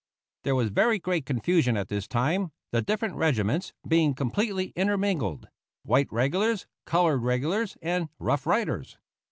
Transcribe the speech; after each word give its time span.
There 0.43 0.55
was 0.55 0.69
very 0.71 0.97
great 0.97 1.27
confusion 1.27 1.77
at 1.77 1.87
this 1.87 2.07
time, 2.07 2.51
the 2.71 2.81
different 2.81 3.17
regiments 3.17 3.71
being 3.87 4.15
completely 4.15 4.73
intermingled 4.75 5.47
white 5.83 6.11
regulars, 6.11 6.65
colored 6.87 7.21
regulars, 7.21 7.77
and 7.83 8.09
Rough 8.17 8.47
Riders. 8.47 8.97